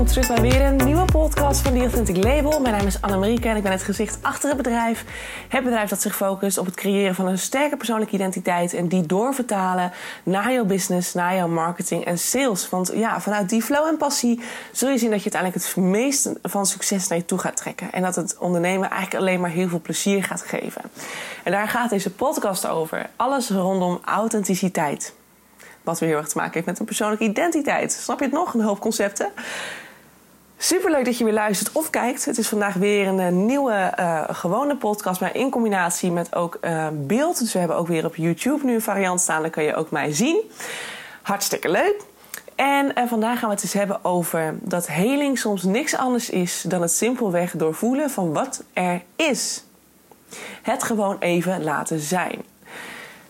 [0.00, 2.60] welkom terug bij weer een nieuwe podcast van The Authentic Label.
[2.60, 5.04] Mijn naam is Annemarieke en ik ben het gezicht achter het bedrijf.
[5.48, 9.06] Het bedrijf dat zich focust op het creëren van een sterke persoonlijke identiteit en die
[9.06, 9.92] doorvertalen
[10.22, 12.68] naar jouw business, naar jouw marketing en sales.
[12.68, 14.40] Want ja, vanuit die flow en passie
[14.72, 17.92] zul je zien dat je uiteindelijk het meest van succes naar je toe gaat trekken.
[17.92, 20.82] En dat het ondernemen eigenlijk alleen maar heel veel plezier gaat geven.
[21.42, 23.10] En daar gaat deze podcast over.
[23.16, 25.14] Alles rondom authenticiteit.
[25.82, 27.92] Wat weer heel erg te maken heeft met een persoonlijke identiteit.
[27.92, 28.54] Snap je het nog?
[28.54, 29.32] Een hoop concepten.
[30.62, 32.24] Superleuk dat je weer luistert of kijkt.
[32.24, 36.58] Het is vandaag weer een, eh, nieuwe uh, gewone podcast, maar in combinatie met ook
[36.60, 37.38] uh, beeld.
[37.38, 39.42] Dus we hebben ook weer op YouTube nu een variant staan.
[39.42, 40.50] Dan kan je ook mij zien.
[41.22, 41.96] Hartstikke leuk.
[42.54, 46.82] En vandaag gaan we het eens hebben over dat heling soms niks anders is dan
[46.82, 49.64] het simpelweg doorvoelen van wat er is.
[50.62, 52.42] Het gewoon even laten zijn.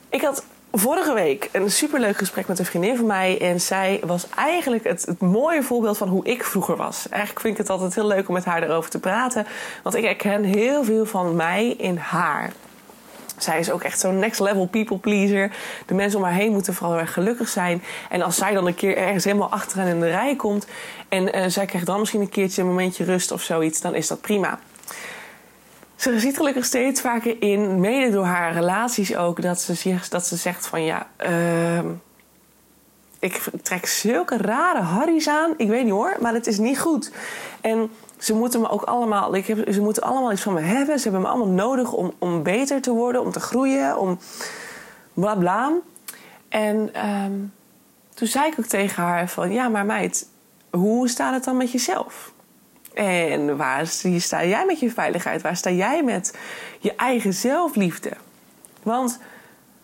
[0.08, 3.40] Ik had vorige week een superleuk gesprek met een vriendin van mij.
[3.40, 7.08] En zij was eigenlijk het, mooie voorbeeld van hoe ik vroeger was.
[7.08, 9.46] Eigenlijk vind ik het altijd heel leuk om met haar erover te praten.
[9.82, 12.52] Want ik herken heel veel van mij in haar.
[13.36, 15.50] Zij is ook echt zo'n next level people pleaser.
[15.86, 17.82] De mensen om haar heen moeten vooral erg gelukkig zijn.
[18.08, 20.66] En als zij dan een keer ergens helemaal achteraan in de rij komt...
[21.08, 23.80] en uh, zij krijgt dan misschien een keertje een momentje rust of zoiets...
[23.80, 24.58] dan is dat prima.
[26.00, 30.26] Ze ziet gelukkig steeds vaker in, mede door haar relaties ook, dat ze, zegt, dat
[30.26, 31.90] ze zegt van ja, uh,
[33.18, 35.54] ik trek zulke rare harries aan.
[35.56, 37.12] Ik weet niet hoor, maar het is niet goed.
[37.60, 40.98] En ze moeten me ook allemaal, ik ze moeten allemaal iets van me hebben.
[40.98, 44.18] Ze hebben me allemaal nodig om, om beter te worden, om te groeien, om
[45.14, 45.72] bla bla.
[46.48, 47.52] En um,
[48.14, 50.28] toen zei ik ook tegen haar van ja, maar meid,
[50.70, 52.32] hoe staat het dan met jezelf?
[53.00, 55.42] En waar sta jij met je veiligheid?
[55.42, 56.34] Waar sta jij met
[56.78, 58.10] je eigen zelfliefde?
[58.82, 59.18] Want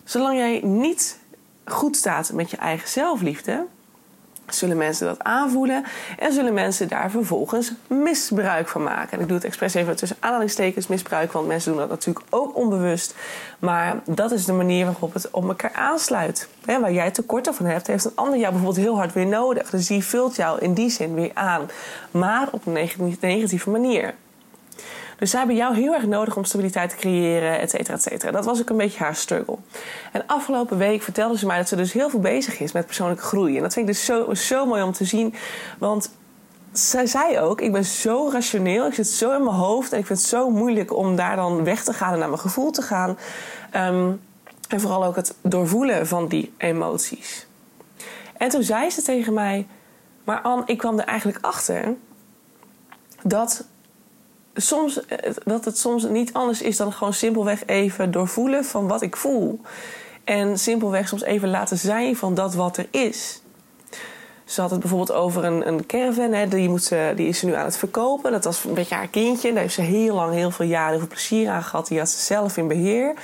[0.05, 1.19] zolang jij niet
[1.65, 3.67] goed staat met je eigen zelfliefde,
[4.49, 5.85] zullen mensen dat aanvoelen
[6.19, 9.13] en zullen mensen daar vervolgens misbruik van maken.
[9.13, 12.57] En ik doe het expres even tussen aanhalingstekens misbruik, want mensen doen dat natuurlijk ook
[12.57, 13.15] onbewust.
[13.59, 16.49] Maar dat is de manier waarop het op elkaar aansluit.
[16.65, 19.71] Waar jij tekorten van hebt, heeft een ander jou bijvoorbeeld heel hard weer nodig.
[19.71, 21.69] Dus die vult jou in die zin weer aan,
[22.11, 22.89] maar op een
[23.21, 24.15] negatieve manier.
[25.19, 28.31] Dus zij hebben jou heel erg nodig om stabiliteit te creëren, et cetera, et cetera.
[28.31, 29.57] Dat was ook een beetje haar struggle.
[30.13, 33.23] En afgelopen week vertelde ze mij dat ze dus heel veel bezig is met persoonlijke
[33.23, 33.57] groei.
[33.57, 35.35] En dat vind ik dus zo, zo mooi om te zien.
[35.79, 36.11] Want
[36.73, 39.93] zij zei ook, ik ben zo rationeel, ik zit zo in mijn hoofd...
[39.93, 42.41] en ik vind het zo moeilijk om daar dan weg te gaan en naar mijn
[42.41, 43.19] gevoel te gaan.
[43.77, 44.21] Um,
[44.69, 47.47] en vooral ook het doorvoelen van die emoties.
[48.37, 49.67] En toen zei ze tegen mij...
[50.25, 51.95] maar Anne, ik kwam er eigenlijk achter...
[53.23, 53.65] dat
[54.57, 55.01] soms,
[55.45, 59.61] dat het soms niet anders is dan gewoon simpelweg even doorvoelen van wat ik voel.
[60.25, 63.41] En simpelweg soms even laten zijn van dat wat er is.
[64.45, 66.33] Ze had het bijvoorbeeld over een, een caravan.
[66.33, 68.33] Hè, die, ze, die is ze nu aan het verkopen.
[68.33, 69.53] Dat was een beetje haar kindje.
[69.53, 71.89] Daar heeft ze heel lang, heel veel jaren, heel veel plezier aan gehad.
[71.89, 73.15] Die had ze zelf in beheer.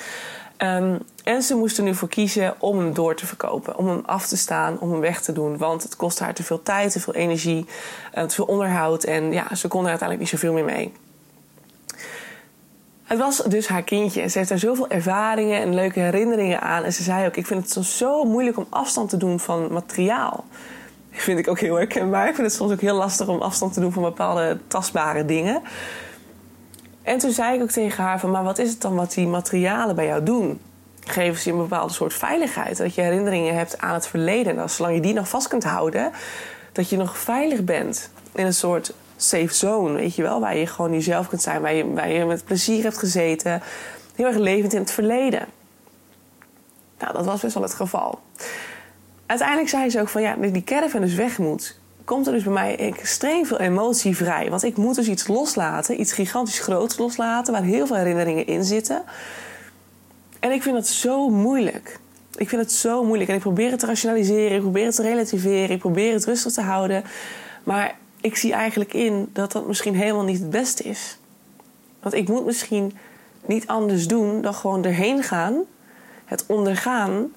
[0.58, 3.76] Um, en ze moest er nu voor kiezen om hem door te verkopen.
[3.76, 5.58] Om hem af te staan, om hem weg te doen.
[5.58, 7.66] Want het kostte haar te veel tijd, te veel energie,
[8.12, 9.04] te veel onderhoud.
[9.04, 10.92] En ja, ze kon er uiteindelijk niet zoveel meer mee.
[13.12, 14.28] Het was dus haar kindje.
[14.28, 16.84] Ze heeft daar zoveel ervaringen en leuke herinneringen aan.
[16.84, 19.72] En ze zei ook: Ik vind het soms zo moeilijk om afstand te doen van
[19.72, 20.44] materiaal.
[21.10, 22.28] Dat vind ik ook heel herkenbaar.
[22.28, 25.62] Ik vind het soms ook heel lastig om afstand te doen van bepaalde tastbare dingen.
[27.02, 29.26] En toen zei ik ook tegen haar: van, Maar wat is het dan wat die
[29.26, 30.60] materialen bij jou doen?
[31.04, 32.76] Geven ze je een bepaalde soort veiligheid?
[32.76, 34.58] Dat je herinneringen hebt aan het verleden.
[34.58, 36.10] En zolang je die nog vast kunt houden,
[36.72, 40.40] dat je nog veilig bent in een soort safe zone, weet je wel.
[40.40, 43.62] Waar je gewoon jezelf kunt zijn, waar je, waar je met plezier hebt gezeten.
[44.14, 45.46] Heel erg levend in het verleden.
[46.98, 48.20] Nou, dat was best wel het geval.
[49.26, 51.80] Uiteindelijk zei ze ook van ja, die caravan dus weg moet.
[52.04, 54.50] Komt er dus bij mij extreem veel emotie vrij.
[54.50, 58.64] Want ik moet dus iets loslaten, iets gigantisch groots loslaten, waar heel veel herinneringen in
[58.64, 59.02] zitten.
[60.40, 61.98] En ik vind dat zo moeilijk.
[62.36, 63.28] Ik vind het zo moeilijk.
[63.30, 66.52] En ik probeer het te rationaliseren, ik probeer het te relativeren, ik probeer het rustig
[66.52, 67.04] te houden.
[67.64, 71.18] Maar ik zie eigenlijk in dat dat misschien helemaal niet het beste is.
[72.00, 72.96] Want ik moet misschien
[73.46, 75.54] niet anders doen dan gewoon erheen gaan,
[76.24, 77.32] het ondergaan,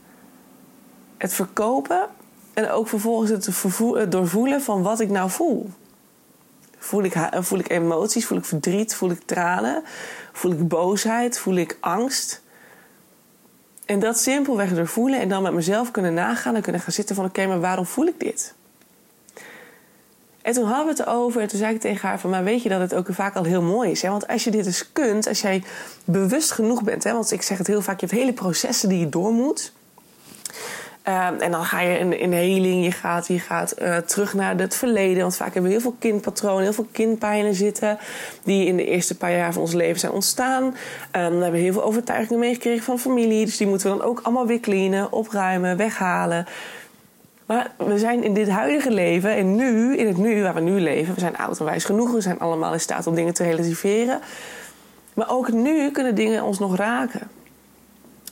[1.18, 2.08] het verkopen
[2.54, 5.70] en ook vervolgens het doorvoelen van wat ik nou voel.
[6.78, 9.84] Voel ik, voel ik emoties, voel ik verdriet, voel ik tranen,
[10.32, 12.42] voel ik boosheid, voel ik angst.
[13.86, 17.26] En dat simpelweg doorvoelen en dan met mezelf kunnen nagaan en kunnen gaan zitten van
[17.26, 18.56] oké, maar waarom voel ik dit?
[20.46, 22.30] En toen hadden we het over en toen zei ik tegen haar van...
[22.30, 24.02] maar weet je dat het ook vaak al heel mooi is?
[24.02, 24.10] Hè?
[24.10, 25.64] Want als je dit eens kunt, als jij
[26.04, 27.04] bewust genoeg bent...
[27.04, 27.14] Hè?
[27.14, 29.72] want ik zeg het heel vaak, je hebt hele processen die je door moet...
[31.04, 34.58] Ehm, en dan ga je in, in heling, je gaat, je gaat uh, terug naar
[34.58, 35.22] het verleden.
[35.22, 37.98] Want vaak hebben we heel veel kindpatronen, heel veel kindpijnen zitten.
[38.44, 40.64] Die in de eerste paar jaar van ons leven zijn ontstaan.
[40.64, 40.74] Um,
[41.12, 43.46] dan hebben we heel veel overtuigingen meegekregen van familie.
[43.46, 46.46] Dus die moeten we dan ook allemaal weer cleanen, opruimen, weghalen.
[47.46, 50.80] Maar we zijn in dit huidige leven en nu, in het nu waar we nu
[50.80, 53.44] leven, we zijn oud en wijs genoeg, we zijn allemaal in staat om dingen te
[53.44, 54.20] relativeren.
[55.14, 57.30] Maar ook nu kunnen dingen ons nog raken.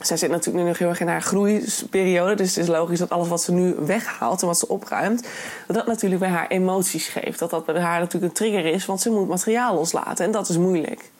[0.00, 2.34] Zij zit natuurlijk nu nog heel erg in haar groeiperiode.
[2.34, 5.26] Dus het is logisch dat alles wat ze nu weghaalt en wat ze opruimt,
[5.66, 7.38] dat dat natuurlijk bij haar emoties geeft.
[7.38, 10.24] Dat dat bij haar natuurlijk een trigger is, want ze moet materiaal loslaten.
[10.24, 11.10] En dat is moeilijk.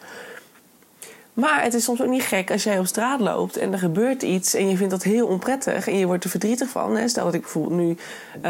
[1.34, 4.22] Maar het is soms ook niet gek als jij op straat loopt en er gebeurt
[4.22, 7.08] iets en je vindt dat heel onprettig en je wordt er verdrietig van.
[7.08, 7.96] Stel dat ik bijvoorbeeld nu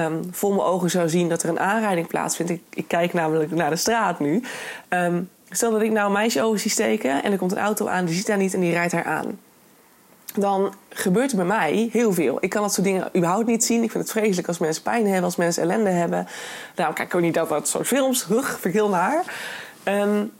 [0.01, 2.53] um, voor mijn ogen zou zien dat er een aanrijding plaatsvindt.
[2.71, 4.43] Ik, kijk namelijk naar de straat nu.
[4.89, 7.87] Um, stel dat ik nou een meisje over zie steken en er komt een auto
[7.87, 9.39] aan, die ziet haar niet en die rijdt haar aan
[10.35, 12.37] dan gebeurt er bij mij heel veel.
[12.41, 13.83] Ik kan dat soort dingen überhaupt niet zien.
[13.83, 16.27] Ik vind het vreselijk als mensen pijn hebben, als mensen ellende hebben.
[16.75, 18.27] Daarom kijk ik ook niet dat soort films.
[18.27, 19.25] Rug, vind ik heel naar.
[19.85, 20.33] Um,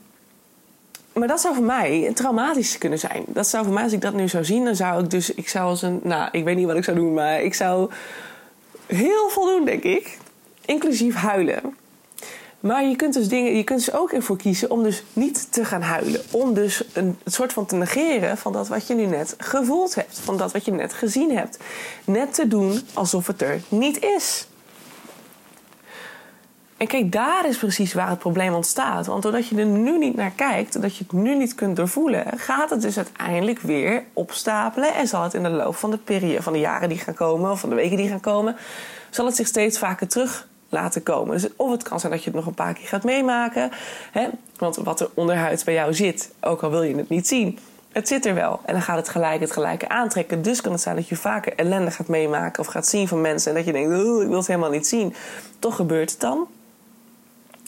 [1.15, 3.23] maar dat zou voor mij traumatisch kunnen zijn.
[3.27, 5.33] Dat zou voor mij, als ik dat nu zou zien, dan zou ik dus...
[5.33, 5.99] Ik zou als een...
[6.03, 7.91] Nou, ik weet niet wat ik zou doen, maar ik zou
[8.85, 10.17] heel veel doen, denk ik.
[10.65, 11.75] Inclusief huilen.
[12.59, 15.65] Maar je kunt dus dingen, je kunt er ook ervoor kiezen om dus niet te
[15.65, 16.21] gaan huilen.
[16.31, 20.19] Om dus een, soort van te negeren van dat wat je nu net gevoeld hebt.
[20.19, 21.57] Van dat wat je net gezien hebt.
[22.05, 24.47] Net te doen alsof het er niet is.
[26.77, 29.05] En kijk, daar is precies waar het probleem ontstaat.
[29.05, 32.25] Want doordat je er nu niet naar kijkt, doordat je het nu niet kunt doorvoelen,
[32.37, 34.93] gaat het dus uiteindelijk weer opstapelen.
[34.93, 37.51] En zal het in de loop van de periode, van de jaren die gaan komen,
[37.51, 38.55] of van de weken die gaan komen,
[39.09, 41.41] zal het zich steeds vaker terug laten komen.
[41.41, 43.71] Dus of het kan zijn dat je het nog een paar keer gaat meemaken.
[44.11, 44.27] Hè?
[44.57, 47.59] Want wat er onderhuid bij jou zit, ook al wil je het niet zien,
[47.91, 48.59] het zit er wel.
[48.65, 50.41] En dan gaat het gelijk het gelijke aantrekken.
[50.41, 53.51] Dus kan het zijn dat je vaker ellende gaat meemaken of gaat zien van mensen.
[53.51, 55.15] En dat je denkt, ik wil het helemaal niet zien.
[55.59, 56.47] Toch gebeurt het dan.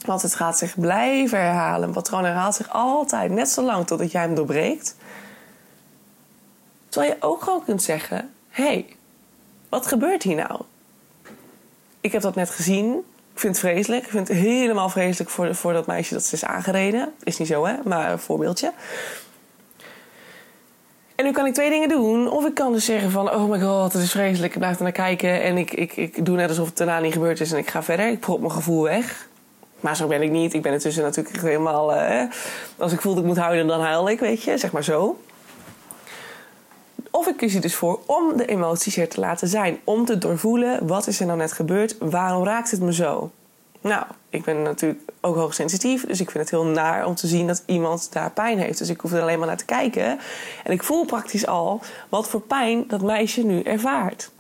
[0.08, 1.88] Want het gaat zich blijven herhalen.
[1.88, 4.96] Een patroon herhaalt zich altijd net zo lang totdat jij hem doorbreekt.
[6.90, 8.86] Terwijl je ook gewoon kunt zeggen: hé, hey,
[9.70, 10.62] wat gebeurt hier nou?
[12.02, 12.94] Ik heb dat net gezien.
[13.34, 14.04] Ik vind het vreselijk.
[14.04, 17.14] Ik vind het helemaal vreselijk voor, dat meisje dat ze is aangereden.
[17.24, 17.76] Is niet zo, hè?
[17.84, 18.74] Maar een voorbeeldje.
[21.16, 22.32] En nu kan ik twee dingen doen.
[22.32, 23.32] Of ik kan dus zeggen van...
[23.32, 24.54] oh my god, het is vreselijk.
[24.54, 25.44] Ik blijf er naar kijken.
[25.44, 27.52] En ik, ik, ik doe net alsof het daarna niet gebeurd is.
[27.52, 28.08] En ik ga verder.
[28.08, 29.28] Ik prop mijn gevoel weg.
[29.80, 30.54] Maar zo ben ik niet.
[30.54, 31.96] Ik ben intussen natuurlijk helemaal...
[31.96, 32.22] Uh,
[32.78, 34.58] als ik voel dat ik moet huilen, dan huil ik, weet je.
[34.58, 35.18] Zeg maar zo.
[37.12, 39.80] Of ik kies er dus voor om de emoties er te laten zijn.
[39.84, 41.96] Om te doorvoelen, wat is er nou net gebeurd?
[42.00, 43.32] Waarom raakt het me zo?
[43.82, 46.06] Nou, ik ben natuurlijk ook hoogsensitief.
[46.06, 48.78] Dus ik vind het heel naar om te zien dat iemand daar pijn heeft.
[48.78, 50.20] Dus ik hoef er alleen maar naar te kijken.
[50.64, 54.32] En ik voel praktisch al wat voor pijn dat meisje nu ervaart.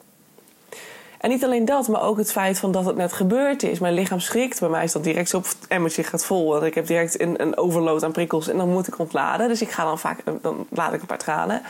[1.17, 3.79] En niet alleen dat, maar ook het feit van dat het net gebeurd is.
[3.79, 4.59] Mijn lichaam schrikt.
[4.59, 6.51] Bij mij is dat direct zo, het emmertje gaat vol.
[6.51, 9.47] Want ik heb direct een, een overload aan prikkels en dan moet ik ontladen.
[9.47, 11.61] Dus ik ga dan vaak, dan laat ik een paar tranen.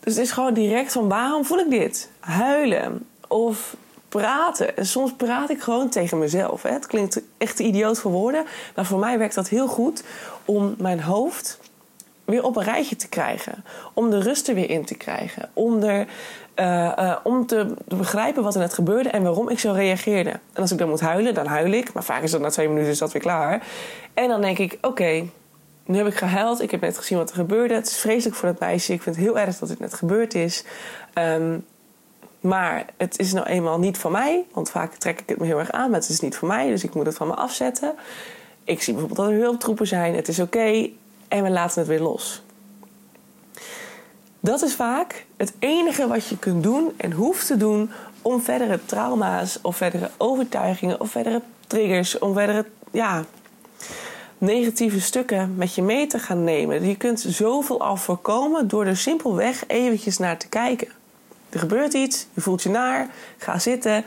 [0.00, 2.10] Dus het is gewoon direct van waarom voel ik dit?
[2.20, 3.76] Huilen of
[4.08, 4.76] praten.
[4.76, 6.62] En soms praat ik gewoon tegen mezelf.
[6.62, 6.70] Hè.
[6.70, 8.44] Het klinkt echt idioot voor woorden.
[8.74, 10.02] Maar voor mij werkt dat heel goed
[10.44, 11.58] om mijn hoofd
[12.24, 13.64] weer op een rijtje te krijgen.
[13.94, 15.50] Om de rust er weer in te krijgen.
[15.52, 16.06] Om, er,
[16.60, 20.30] uh, uh, om te begrijpen wat er net gebeurde en waarom ik zo reageerde.
[20.30, 21.92] En als ik dan moet huilen, dan huil ik.
[21.92, 23.66] Maar vaak is dat na twee minuten is dat weer klaar.
[24.14, 25.24] En dan denk ik, oké,
[25.84, 26.62] nu heb ik gehuild.
[26.62, 27.74] Ik heb net gezien wat er gebeurde.
[27.74, 28.92] Het is vreselijk voor dat meisje.
[28.92, 30.64] Ik vind het heel erg dat dit net gebeurd is.
[31.14, 31.64] Um,
[32.40, 34.44] maar het is nou eenmaal niet van mij.
[34.52, 35.90] Want vaak trek ik het me heel erg aan.
[35.90, 36.68] Maar het is niet van mij.
[36.68, 37.94] Dus ik moet het van me afzetten.
[38.64, 40.14] Ik zie bijvoorbeeld dat er hulptroepen zijn.
[40.14, 40.88] Het is oké.
[41.28, 42.42] en we laten het weer los.
[44.40, 47.90] Dat is vaak het enige wat je kunt doen en hoeft te doen
[48.22, 53.24] om verdere trauma's of verdere overtuigingen of verdere triggers, om verdere ja,
[54.38, 56.86] negatieve stukken met je mee te gaan nemen.
[56.86, 60.88] Je kunt zoveel al voorkomen door er simpelweg eventjes naar te kijken.
[61.50, 64.04] Er gebeurt iets, je voelt je naar, ga zitten,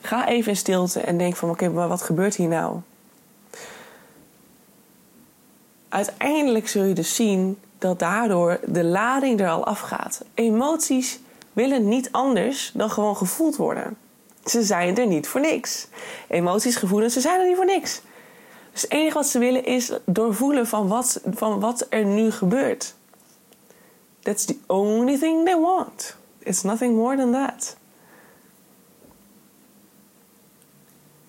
[0.00, 2.76] ga even in stilte en denk van oké, maar wat gebeurt hier nou?
[5.88, 10.24] Uiteindelijk zul je dus zien dat daardoor de lading er al afgaat.
[10.34, 11.20] Emoties
[11.52, 13.96] willen niet anders dan gewoon gevoeld worden.
[14.44, 15.88] Ze zijn er niet voor niks.
[16.28, 18.00] Emoties, gevoelens, ze zijn er niet voor niks.
[18.72, 22.94] Dus het enige wat ze willen is doorvoelen van wat, van wat er nu gebeurt.
[24.20, 26.16] That's the only thing they want.
[26.38, 27.76] It's nothing more than that.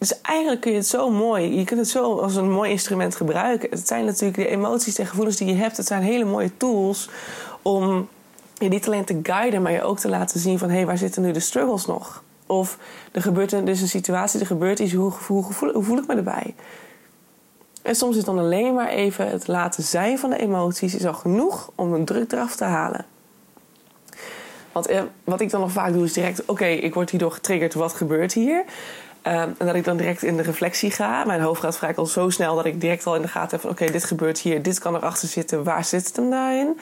[0.08, 3.16] Dus eigenlijk kun je het zo mooi, je kunt het zo als een mooi instrument
[3.16, 3.70] gebruiken.
[3.70, 7.10] Het zijn natuurlijk de emoties en gevoelens die je hebt, het zijn hele mooie tools
[7.62, 8.08] om
[8.58, 10.98] je niet alleen te guiden, maar je ook te laten zien van hé, hey, waar
[10.98, 12.24] zitten nu de struggles nog?
[12.46, 12.78] Of
[13.12, 16.08] er gebeurt een, dus een situatie, er gebeurt iets, hoe, hoe, hoe, hoe voel ik
[16.08, 16.56] me erbij?
[17.82, 21.14] En soms is dan alleen maar even het laten zijn van de emoties is al
[21.14, 23.06] genoeg om een druk eraf te halen.
[24.72, 27.74] Want eh, wat ik dan nog vaak doe is direct: oké, ik word hierdoor getriggerd,
[27.74, 28.64] wat gebeurt hier?
[29.26, 31.24] Ehm, en dat ik dan direct in de reflectie ga.
[31.24, 33.62] Mijn hoofd gaat vaak al zo snel dat ik direct al in de gaten heb
[33.62, 36.80] van: oké, dit gebeurt hier, dit kan erachter zitten, waar zit het hem daarin?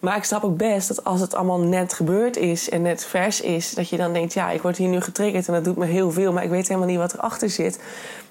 [0.00, 3.40] Maar ik snap ook best dat als het allemaal net gebeurd is en net vers
[3.40, 5.86] is, dat je dan denkt: ja, ik word hier nu getriggerd en dat doet me
[5.86, 7.80] heel veel, maar ik weet helemaal niet wat erachter zit.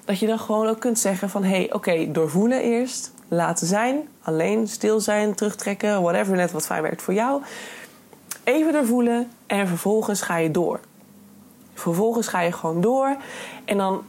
[0.04, 4.08] Dat je dan gewoon ook kunt zeggen: van hé, hey, oké, doorvoelen eerst, laten zijn,
[4.22, 7.42] alleen, stil zijn, terugtrekken, whatever, net wat fijn werkt voor jou.
[8.44, 10.80] Even doorvoelen en vervolgens ga je door.
[11.74, 13.16] Vervolgens ga je gewoon door
[13.64, 14.02] en dan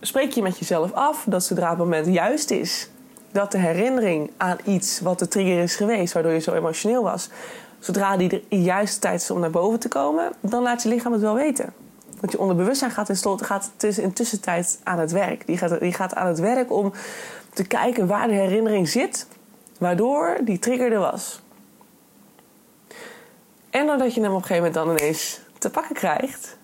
[0.00, 2.90] spreek je met jezelf af dat zodra het moment juist is,
[3.32, 7.28] dat de herinnering aan iets wat de trigger is geweest, waardoor je zo emotioneel was,
[7.78, 10.88] zodra die er in juiste tijd is om naar boven te komen, dan laat je
[10.88, 11.72] lichaam het wel weten.
[12.20, 15.46] Want je onderbewustzijn gaat in, gaat in tussentijd aan het werk.
[15.46, 16.92] Die gaat, die gaat aan het werk om
[17.52, 19.26] te kijken waar de herinnering zit,
[19.78, 21.42] waardoor die trigger er was.
[23.70, 26.56] En doordat je hem op een gegeven moment dan ineens te pakken krijgt,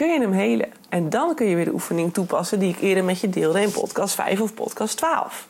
[0.00, 0.72] kun je hem helen.
[0.88, 3.70] En dan kun je weer de oefening toepassen die ik eerder met je deelde in
[3.70, 5.48] podcast 5 of podcast 12.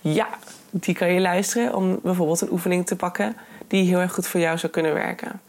[0.00, 0.28] Ja,
[0.70, 4.40] die kan je luisteren om bijvoorbeeld een oefening te pakken die heel erg goed voor
[4.40, 5.40] jou zou kunnen werken.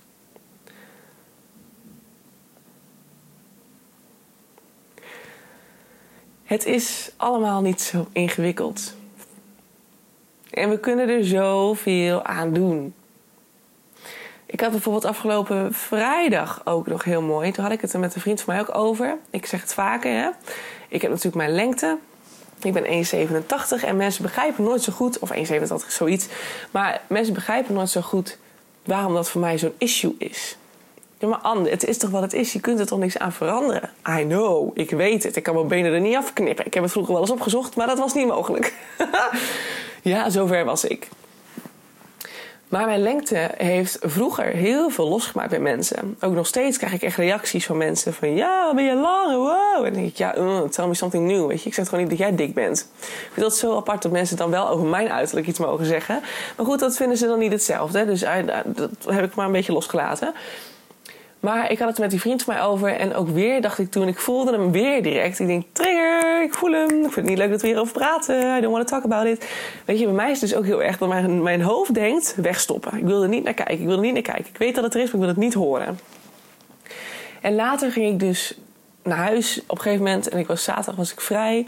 [6.44, 8.94] Het is allemaal niet zo ingewikkeld.
[10.50, 12.94] En we kunnen er zoveel aan doen.
[14.52, 17.52] Ik had bijvoorbeeld afgelopen vrijdag ook nog heel mooi.
[17.52, 19.18] Toen had ik het er met een vriend van mij ook over.
[19.30, 20.30] Ik zeg het vaker, hè.
[20.88, 21.98] Ik heb natuurlijk mijn lengte.
[22.62, 25.20] Ik ben 1,87 en mensen begrijpen nooit zo goed...
[25.20, 26.28] of 1,87 zoiets.
[26.72, 28.38] Maar mensen begrijpen nooit zo goed
[28.86, 30.58] waarom dat voor mij zo'n issue is.
[31.18, 32.54] Ja, maar Anne, het is toch wat het is?
[32.54, 33.90] Je kunt er toch niks aan veranderen?
[34.20, 35.36] I know, ik weet het.
[35.36, 36.66] Ik kan mijn benen er niet afknippen.
[36.66, 38.74] Ik heb het vroeger wel eens opgezocht, maar dat was niet mogelijk.
[40.02, 41.10] ja, zover was ik.
[42.70, 46.18] Maar mijn lengte heeft vroeger heel veel losgemaakt bij mensen.
[46.20, 48.36] Ook nog steeds krijg ik echt reacties van mensen van...
[48.36, 49.36] Ja, ben je lang?
[49.36, 49.76] Wow.
[49.76, 51.48] En dan denk ik, ja, uh, tell me something new.
[51.48, 52.90] Weet je, ik zeg gewoon niet dat jij dik bent.
[53.00, 56.22] Ik vind dat zo apart dat mensen dan wel over mijn uiterlijk iets mogen zeggen.
[56.58, 58.06] Maar goed, dat vinden ze dan niet hetzelfde.
[58.06, 58.34] Dus uh,
[58.66, 60.34] dat heb ik maar een beetje losgelaten.
[61.40, 62.96] Maar ik had het met die vriend van mij over.
[62.96, 65.40] En ook weer dacht ik toen, ik voelde hem weer direct.
[65.40, 66.90] Ik denk, trigger, ik voel hem.
[66.90, 68.58] Ik vind het niet leuk dat we hierover praten.
[68.58, 69.50] I don't want to talk about it.
[69.86, 72.36] Weet je, bij mij is het dus ook heel erg dat mijn, mijn hoofd denkt,
[72.36, 72.98] wegstoppen.
[72.98, 74.46] Ik wil er niet naar kijken, ik wil er niet naar kijken.
[74.46, 76.00] Ik weet dat het er is, maar ik wil het niet horen.
[77.42, 78.60] En later ging ik dus
[79.04, 80.30] naar huis op een gegeven moment.
[80.30, 81.68] En ik was zaterdag was ik vrij.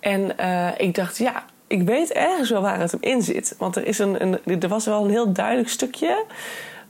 [0.00, 3.54] En uh, ik dacht, ja, ik weet ergens wel waar het hem in zit.
[3.58, 6.24] Want er, is een, een, er was wel een heel duidelijk stukje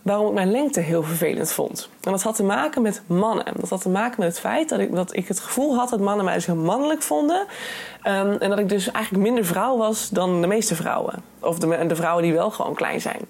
[0.02, 1.88] waarom ik mijn lengte heel vervelend vond.
[2.00, 3.52] En dat had te maken met mannen.
[3.57, 6.00] Dat had te maken met het feit dat ik, dat ik het gevoel had dat
[6.00, 7.47] mannen mij dus heel mannelijk vonden.
[8.05, 11.23] Um, en dat ik dus eigenlijk minder vrouw was dan de meeste vrouwen.
[11.40, 13.21] Of de, de vrouwen die wel gewoon klein zijn.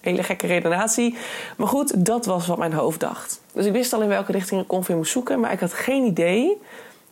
[0.00, 1.16] Hele gekke redenatie.
[1.56, 3.40] Maar goed, dat was wat mijn hoofd dacht.
[3.52, 5.40] Dus ik wist al in welke richting ik ongeveer moest zoeken.
[5.40, 6.60] Maar ik had geen idee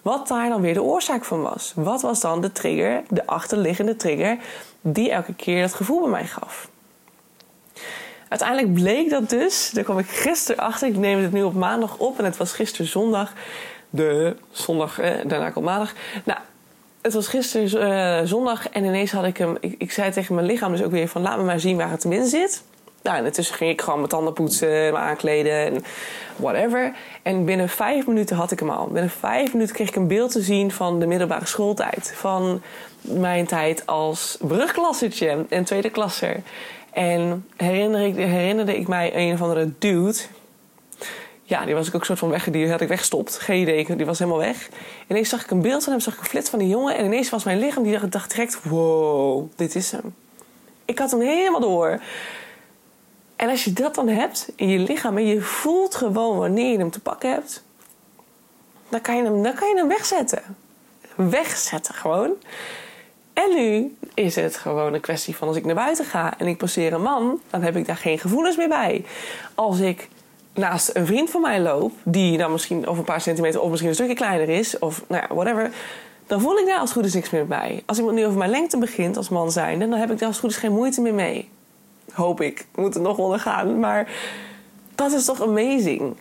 [0.03, 1.73] wat daar dan weer de oorzaak van was.
[1.77, 4.39] Wat was dan de trigger, de achterliggende trigger,
[4.81, 6.69] die elke keer dat gevoel bij mij gaf?
[8.35, 10.89] Uiteindelijk bleek dat dus, daar kwam ik gisteren achter.
[10.89, 13.33] Ik neem het nu op maandag op en het was gisteren zondag.
[13.91, 15.93] De zondag, eh, daarna komt maandag.
[16.25, 16.39] Nou,
[17.03, 19.57] het was gisteren uh, zondag en ineens had ik hem.
[19.61, 21.91] Ik, ik, zei tegen mijn lichaam dus ook weer van laat me maar zien waar
[21.91, 22.63] het hem in zit.
[23.05, 25.85] Nou, en intussen ging ik gewoon mijn tanden poetsen, me aankleden en
[26.37, 26.93] whatever.
[27.23, 28.87] En binnen vijf minuten had ik hem al.
[28.87, 32.13] Binnen vijf minuten kreeg ik een beeld te zien van de middelbare schooltijd.
[32.17, 32.63] Van
[33.01, 36.43] mijn tijd als brugklassetje en tweede klasser.
[36.93, 40.19] En herinner ik, herinnerde ik mij een of andere dude.
[41.43, 42.51] Ja, die was ik ook soort van weg.
[42.51, 43.39] Die had ik weggestopt.
[43.39, 44.69] Geen idee, die was helemaal weg.
[45.07, 46.97] Ineens zag ik een beeld van hem, zag ik een flits van die jongen.
[46.97, 48.63] En ineens was mijn lichaam, die dacht direct...
[48.63, 50.15] Wow, dit is hem.
[50.85, 52.01] Ik had hem helemaal door.
[53.45, 55.17] En als je dat dan hebt in je lichaam...
[55.17, 57.65] en je voelt gewoon wanneer je hem te pakken hebt...
[58.89, 60.43] dan kan je hem, dan kan je hem wegzetten.
[61.15, 62.31] Wegzetten gewoon.
[63.33, 66.57] En nu is het gewoon een kwestie van als ik naar buiten ga en ik
[66.57, 69.05] passeer een man, dan heb ik daar geen gevoelens meer bij.
[69.55, 70.09] Als ik
[70.55, 73.91] naast een vriend van mij loop, die dan misschien over een paar centimeter of misschien
[73.91, 75.71] een stukje kleiner is, of nou ja, whatever,
[76.27, 77.83] dan voel ik daar als goed is niks meer bij.
[77.87, 80.39] Als iemand nu over mijn lengte begint als man zijnde, dan heb ik daar als
[80.39, 81.53] goed is geen moeite meer mee.
[82.13, 82.67] Hoop ik.
[82.75, 84.13] Moet het nog ondergaan, maar
[84.95, 86.17] dat is toch amazing.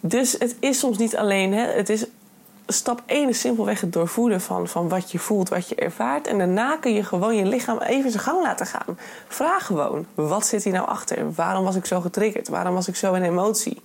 [0.00, 2.06] Dus het is soms niet alleen, hè, het is
[2.72, 6.26] stap 1 is simpelweg het doorvoelen van, van wat je voelt, wat je ervaart.
[6.26, 8.98] En daarna kun je gewoon je lichaam even zijn gang laten gaan.
[9.28, 11.32] Vraag gewoon, wat zit hier nou achter?
[11.32, 12.48] Waarom was ik zo getriggerd?
[12.48, 13.82] Waarom was ik zo in emotie?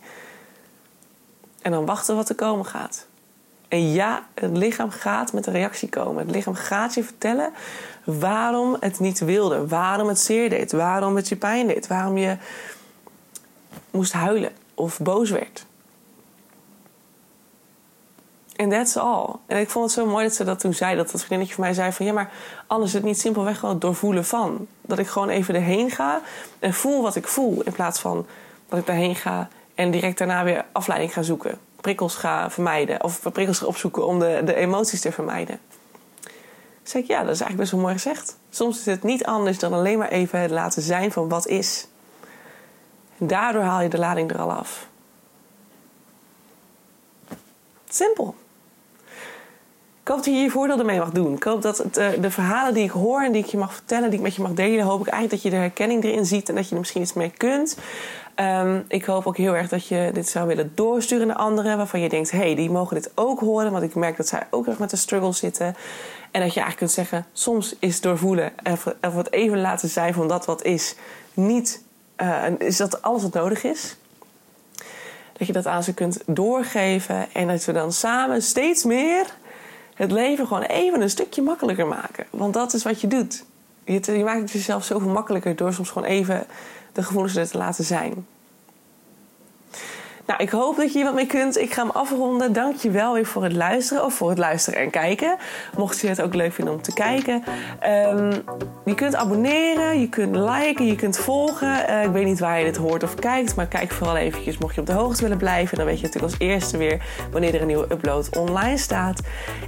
[1.62, 3.06] En dan wachten wat er komen gaat.
[3.76, 6.26] En ja, het lichaam gaat met een reactie komen.
[6.26, 7.54] Het lichaam gaat je vertellen
[8.04, 9.68] waarom het niet wilde.
[9.68, 10.72] Waarom het zeer deed.
[10.72, 11.88] Waarom het je pijn deed.
[11.88, 12.38] Waarom je
[13.92, 15.66] moest huilen of boos werd.
[18.56, 19.30] En that's all.
[19.46, 20.96] En ik vond het zo mooi dat ze dat toen zei.
[20.96, 22.06] Dat dat vriendinnetje van mij zei van...
[22.06, 22.32] ja, maar
[22.68, 24.68] alles is het niet simpelweg gewoon doorvoelen van.
[24.82, 26.22] Dat ik gewoon even erheen ga
[26.60, 27.62] en voel wat ik voel.
[27.62, 28.26] In plaats van
[28.70, 31.60] dat ik daarheen ga en direct daarna weer afleiding ga zoeken.
[31.82, 33.04] Prikkels ga vermijden.
[33.04, 35.60] Of prikkels ga opzoeken om de, de emoties te vermijden.
[36.22, 36.32] Dan
[36.84, 38.38] zeg ik, ja, dat is eigenlijk best wel mooi gezegd.
[38.50, 41.88] Soms is het niet anders dan alleen maar even het laten zijn van wat is.
[43.18, 44.88] En daardoor haal je de lading er al af.
[47.90, 48.36] Simpel.
[50.06, 51.34] Ik hoop dat je hier voordeel ermee mag doen.
[51.34, 53.74] Ik hoop dat het, eh, de verhalen die ik hoor en die ik je mag
[53.74, 56.26] vertellen, die ik met je mag delen, hoop ik eigenlijk dat je de herkenning erin
[56.26, 57.78] ziet en dat je er misschien iets mee kunt.
[58.40, 62.00] Um, ik hoop ook heel erg dat je dit zou willen doorsturen naar anderen waarvan
[62.00, 64.68] je denkt: hé, hey, die mogen dit ook horen, want ik merk dat zij ook
[64.68, 65.66] erg met de struggle zitten.
[66.32, 68.54] En dat je eigenlijk kunt zeggen: soms is doorvoelen
[69.04, 70.96] of het even laten zijn van dat wat is,
[71.34, 71.84] niet,
[72.22, 73.98] uh, is dat alles wat nodig is
[75.38, 79.26] dat je dat aan ze kunt doorgeven en dat we dan samen steeds meer
[79.94, 82.26] het leven gewoon even een stukje makkelijker maken.
[82.30, 83.46] Want dat is wat je doet.
[83.86, 86.46] Je, je maakt het jezelf zoveel makkelijker door soms gewoon even
[86.96, 88.26] de gevoelens er te laten zijn.
[90.28, 91.58] Nou, ik hoop dat je hier wat mee kunt.
[91.58, 92.54] Ik ga hem afronden.
[92.54, 95.38] Dank je wel weer voor het luisteren of voor het luisteren en kijken.
[95.78, 97.44] Mocht je het ook leuk vinden om te kijken.
[98.14, 98.44] Um,
[98.86, 101.90] je kunt abonneren, je kunt liken, je kunt volgen.
[101.90, 104.76] Uh, ik weet niet waar je dit hoort of kijkt, maar kijk vooral eventjes mocht
[104.76, 105.78] je op de hoogte willen blijven.
[105.78, 109.22] Dan weet je natuurlijk als eerste weer wanneer er een nieuwe upload online staat.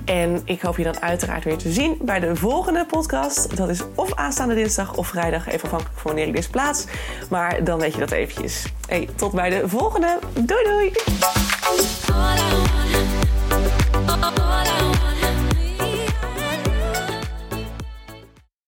[0.05, 3.57] En ik hoop je dan uiteraard weer te zien bij de volgende podcast.
[3.57, 6.85] Dat is of aanstaande dinsdag of vrijdag, even afhankelijk van wanneer ik deze plaats.
[7.29, 8.65] Maar dan weet je dat eventjes.
[8.87, 10.17] Hey, tot bij de volgende.
[10.47, 10.93] Doei doei!